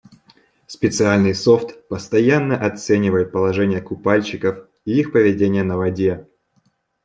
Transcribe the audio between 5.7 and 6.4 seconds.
воде.